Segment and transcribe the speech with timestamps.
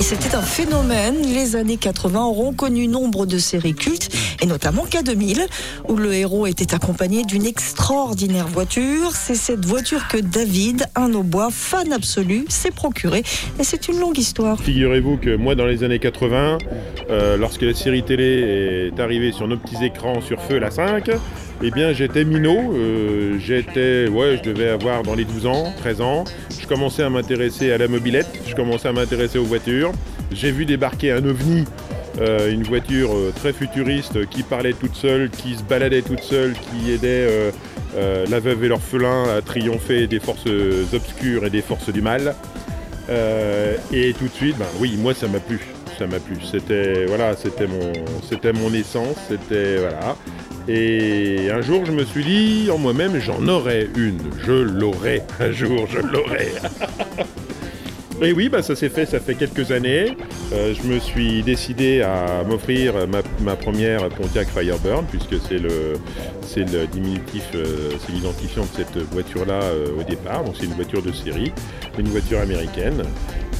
[0.00, 1.16] C'était un phénomène.
[1.22, 4.08] Les années 80 auront connu nombre de séries cultes,
[4.40, 5.46] et notamment K2000,
[5.88, 9.12] où le héros était accompagné d'une extraordinaire voiture.
[9.14, 13.22] C'est cette voiture que David, un aubois, fan absolu, s'est procuré.
[13.58, 14.60] Et c'est une longue histoire.
[14.60, 16.58] Figurez-vous que moi, dans les années 80,
[17.10, 21.10] euh, lorsque la série télé est arrivée sur nos petits écrans sur feu la 5,
[21.62, 26.00] eh bien j'étais minot, euh, j'étais, ouais, je devais avoir dans les 12 ans, 13
[26.00, 26.24] ans.
[26.60, 29.92] Je commençais à m'intéresser à la mobilette, je commençais à m'intéresser aux voitures.
[30.30, 31.64] J'ai vu débarquer un ovni,
[32.20, 36.54] euh, une voiture euh, très futuriste qui parlait toute seule, qui se baladait toute seule,
[36.54, 37.52] qui aidait
[38.30, 40.46] la veuve et l'orphelin à triompher des forces
[40.92, 42.34] obscures et des forces du mal.
[43.08, 45.60] et tout de suite, ben oui, moi ça m'a plu
[45.98, 46.36] ça m'a plu.
[46.48, 47.92] C'était voilà, c'était mon,
[48.28, 50.16] c'était mon essence, c'était voilà.
[50.68, 55.50] Et un jour, je me suis dit en moi-même, j'en aurai une, je l'aurai un
[55.50, 56.48] jour, je l'aurai.
[58.20, 60.16] Oui, bah, ça s'est fait, ça fait quelques années.
[60.52, 62.94] Euh, je me suis décidé à m'offrir
[63.40, 70.00] ma, première Pontiac Firebird, puisque c'est le, diminutif, euh, c'est l'identifiant de cette voiture-là euh,
[70.00, 70.42] au départ.
[70.42, 71.52] Donc c'est une voiture de série,
[71.96, 73.04] une voiture américaine.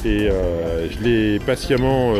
[0.05, 2.13] Et je l'ai patiemment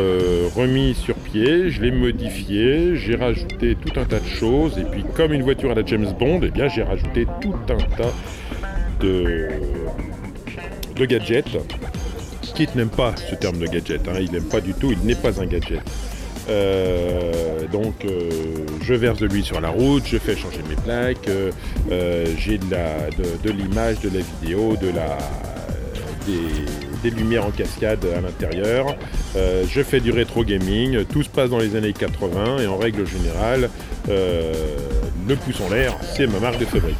[0.54, 4.76] remis sur pied, je l'ai modifié, j'ai rajouté tout un tas de choses.
[4.76, 7.96] Et puis comme une voiture à la James Bond, eh bien j'ai rajouté tout un
[7.96, 8.12] tas
[9.00, 9.48] de
[11.06, 11.56] gadgets
[12.74, 14.06] n'aime pas ce terme de gadget.
[14.08, 14.18] Hein.
[14.20, 15.80] Il n'aime pas du tout, il n'est pas un gadget.
[16.48, 18.28] Euh, donc euh,
[18.82, 23.50] je verse de l'huile sur la route, je fais changer mes plaques, euh, j'ai de,
[23.50, 25.18] l'image, de, la vidéo, de la,
[26.26, 28.96] des, lumières en cascade à l'intérieur.
[29.34, 33.06] je fais du rétro gaming, tout se passe dans les années 80 et en règle
[33.06, 33.70] générale,
[34.08, 36.96] le pouce en l'air, c'est ma marque de fabrique.